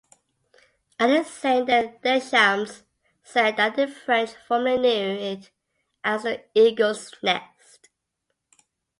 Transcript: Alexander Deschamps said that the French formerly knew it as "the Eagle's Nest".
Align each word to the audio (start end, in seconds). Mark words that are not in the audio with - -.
Alexander 0.99 1.93
Deschamps 2.01 2.81
said 3.21 3.55
that 3.57 3.75
the 3.75 3.85
French 3.87 4.31
formerly 4.47 4.79
knew 4.79 5.09
it 5.15 5.51
as 6.03 6.23
"the 6.23 6.41
Eagle's 6.55 7.13
Nest". 7.21 7.89